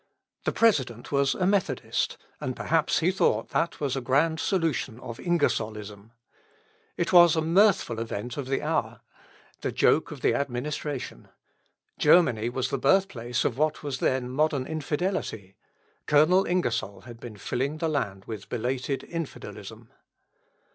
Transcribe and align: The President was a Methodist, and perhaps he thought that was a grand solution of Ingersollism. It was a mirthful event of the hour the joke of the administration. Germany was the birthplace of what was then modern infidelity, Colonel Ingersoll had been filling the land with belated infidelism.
The 0.45 0.51
President 0.51 1.11
was 1.11 1.35
a 1.35 1.45
Methodist, 1.45 2.17
and 2.39 2.55
perhaps 2.55 3.01
he 3.01 3.11
thought 3.11 3.49
that 3.49 3.79
was 3.79 3.95
a 3.95 4.01
grand 4.01 4.39
solution 4.39 4.99
of 4.99 5.19
Ingersollism. 5.19 6.09
It 6.97 7.13
was 7.13 7.35
a 7.35 7.41
mirthful 7.43 7.99
event 7.99 8.35
of 8.35 8.47
the 8.47 8.63
hour 8.63 9.01
the 9.59 9.71
joke 9.71 10.09
of 10.09 10.21
the 10.21 10.33
administration. 10.33 11.27
Germany 11.99 12.49
was 12.49 12.71
the 12.71 12.79
birthplace 12.79 13.45
of 13.45 13.59
what 13.59 13.83
was 13.83 13.99
then 13.99 14.27
modern 14.31 14.65
infidelity, 14.65 15.55
Colonel 16.07 16.47
Ingersoll 16.47 17.01
had 17.01 17.19
been 17.19 17.37
filling 17.37 17.77
the 17.77 17.87
land 17.87 18.25
with 18.25 18.49
belated 18.49 19.01
infidelism. 19.03 19.89